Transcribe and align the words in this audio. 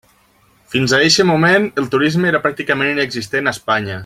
Fins 0.75 0.95
a 0.95 1.01
eixe 1.09 1.25
moment 1.33 1.69
el 1.83 1.91
turisme 1.97 2.31
era 2.33 2.43
pràcticament 2.49 2.95
inexistent 2.97 3.53
a 3.53 3.59
Espanya. 3.59 3.99